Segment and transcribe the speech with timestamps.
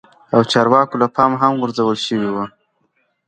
[0.33, 2.45] او چارواکو له پا مه هم غور ځول شوي وه